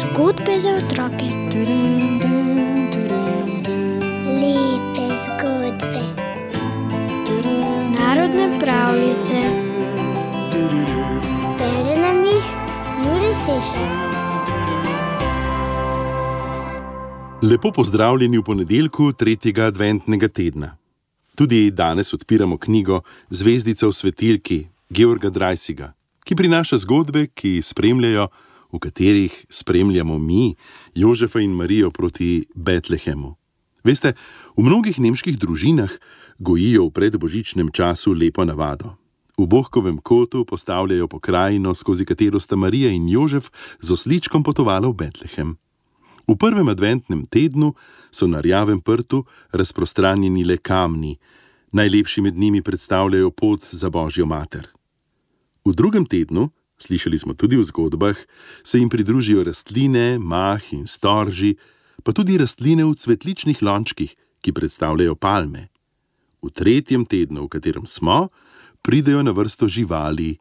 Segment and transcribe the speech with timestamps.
[0.00, 1.28] Zgodbe za otroke.
[4.40, 6.02] Lepe zgodbe.
[7.98, 9.34] Narodne pravljice.
[11.58, 12.46] Bere nam jih
[13.04, 13.88] Juri Sešer.
[17.42, 20.76] Lepo pozdravljeni v ponedeljku tretjega adventnega tedna.
[21.34, 23.00] Tudi danes odpiramo knjigo
[23.30, 25.94] Zvezdica v svetilki Georga Drajsiga,
[26.24, 28.28] ki prinaša zgodbe, ki spremljajo,
[28.72, 30.54] v katerih spremljamo mi,
[30.94, 33.34] Jožefa in Marijo proti Betlehemu.
[33.84, 34.14] Veste,
[34.56, 35.90] v mnogih nemških družinah
[36.38, 38.94] gojijo v predbožičnem času lepo navado.
[39.38, 44.94] V Bohkovem kotu postavljajo pokrajino, skozi katero sta Marija in Jožef z osličkom potovala v
[44.94, 45.56] Betlehem.
[46.26, 47.74] V prvem adventnem tednu
[48.10, 51.18] so na rjavem prtu razprostranjeni le kamni,
[51.72, 54.75] najlepši med njimi predstavljajo pot za Božjo mater.
[55.66, 58.14] V drugem tednu, slišali smo tudi v zgodbah,
[58.62, 61.56] se jim pridružijo rastline, mah in storži,
[62.06, 65.66] pa tudi rastline v cvetličnih lončkih, ki predstavljajo palme.
[66.38, 68.30] V tretjem tednu, v katerem smo,
[68.78, 70.38] pridejo na vrsto živali,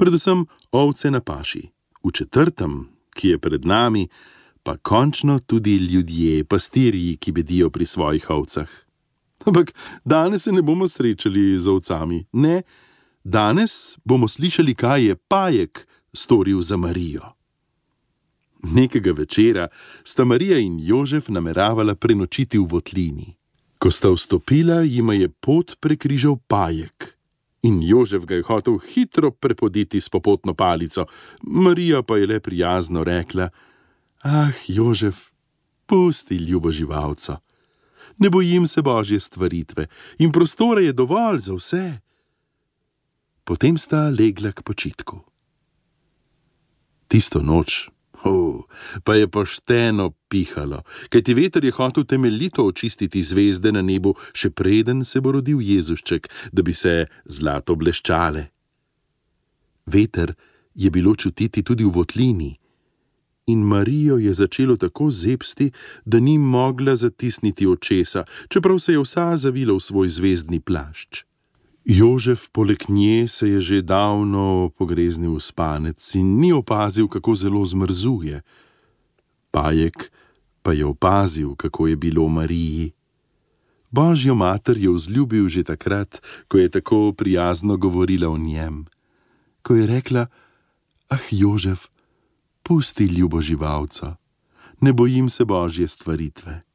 [0.00, 1.68] predvsem ovce na paši.
[2.00, 4.08] V četrtem, ki je pred nami,
[4.64, 8.70] pa končno tudi ljudje, pastirji, ki bedijo pri svojih ovcah.
[9.44, 12.62] Ampak danes se ne bomo srečali z ovcami, ne,
[13.24, 17.34] danes bomo slišali, kaj je pajek storil za Marijo.
[18.62, 19.68] Nekega večera
[20.04, 23.34] sta Marija in Jožef nameravala prenočiti v Votlini.
[23.78, 27.18] Ko sta vstopila, jima je pot prekrižal pajek.
[27.62, 31.06] In Jožef ga je hotel hitro prepoditi s popotno palico,
[31.42, 33.48] Marija pa je le prijazno rekla:
[34.22, 35.30] Ah, Jožef,
[35.86, 37.36] pusti ljubo živalco.
[38.18, 39.86] Ne bojim se božje stvaritve
[40.18, 41.98] in prostora je dovolj za vse.
[43.44, 45.18] Potem sta legla k počitku.
[47.10, 47.90] Tisto noč,
[48.24, 48.64] oh,
[49.04, 55.04] pa je pošteno pihalo, kajti veter je hotel temeljito očistiti zvezde na nebu, še preden
[55.04, 58.46] se bo rodil Jezušček, da bi se zlato bleščale.
[59.86, 60.32] Veter
[60.74, 62.52] je bilo čutiti tudi v votlini
[63.46, 65.72] in Marijo je začelo tako zepsti,
[66.04, 71.24] da ni mogla zatisniti očesa, čeprav se je vsa zavila v svoj zvezdni plašč.
[71.84, 77.64] Jožef poleg nje se je že davno pogreznil v spanec in ni opazil, kako zelo
[77.64, 78.42] zmrzuje.
[79.50, 80.12] Pajek
[80.62, 82.94] pa je opazil, kako je bilo Mariji.
[83.90, 88.86] Božjo mater je vzljubil že takrat, ko je tako prijazno govorila o njem.
[89.62, 90.26] Ko je rekla:
[91.10, 91.90] Ah, Jožef,
[92.62, 94.16] pusti ljubo živalca,
[94.80, 96.71] ne bojim se božje stvaritve.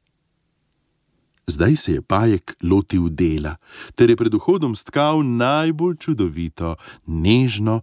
[1.48, 3.56] Zdaj se je pajek lotil dela,
[3.96, 6.76] ter je pred vhodom stkal najbolj čudovito,
[7.06, 7.80] nežno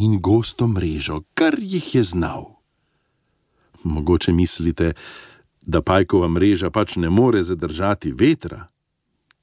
[0.00, 2.56] in gosto mrežo, kar jih je znal.
[3.84, 4.94] Mogoče mislite,
[5.60, 8.68] da pajkova mreža pač ne more zadržati vetra.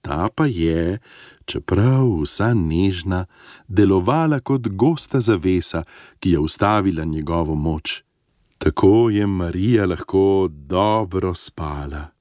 [0.02, 1.00] Ta pa je,
[1.46, 3.26] čeprav vsa nežna,
[3.68, 5.84] delovala kot gosta zavesa,
[6.20, 8.02] ki je ustavila njegovo moč.
[8.58, 12.19] Tako je Marija lahko dobro spala.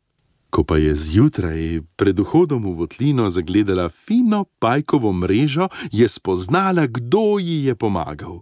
[0.51, 7.39] Ko pa je zjutraj pred vhodom v votlino zagledala fino pajkovo mrežo, je spoznala, kdo
[7.39, 8.41] ji je pomagal.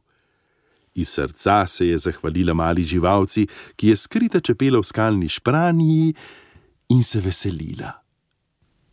[0.95, 3.47] Iz srca se je zahvalila mali živalci,
[3.77, 6.15] ki je skrita čepela v skalni špranji
[6.89, 7.93] in se veselila.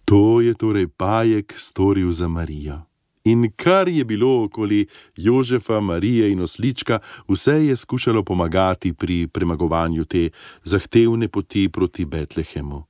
[0.06, 2.82] To je torej pajek storil za Marijo.
[3.24, 10.06] In kar je bilo okoli Jožefa, Marije in oslička, vse je skušalo pomagati pri premagovanju
[10.06, 10.30] te
[10.64, 12.84] zahtevne poti proti Betlehemu,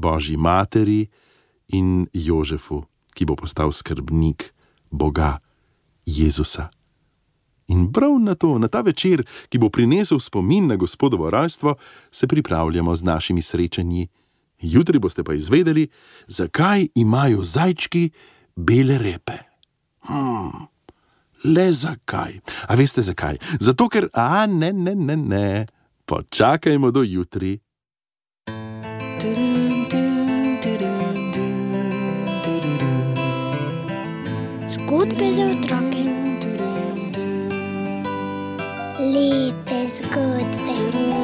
[0.00, 1.06] Božji materi
[1.68, 2.84] in Jožefu,
[3.14, 4.54] ki bo postal skrbnik
[4.90, 5.38] Boga
[6.06, 6.70] Jezusa.
[7.68, 11.76] In prav na to, na ta večer, ki bo prinesel spomin na gospodovo rojstvo,
[12.10, 14.08] se pripravljamo z našimi srečanji.
[14.60, 15.88] Jutri boste pa izvedeli,
[16.26, 18.10] zakaj imajo zajčki
[18.56, 19.38] bele repe.
[20.00, 20.66] Hmm,
[21.44, 22.40] le zakaj?
[22.68, 23.38] A veste zakaj?
[23.60, 25.66] Zato, ker, a ne, ne, ne, ne.
[26.04, 27.60] Počakajmo do jutri.
[34.72, 36.08] Скот без везет раки.
[38.98, 41.19] Липес гудбе.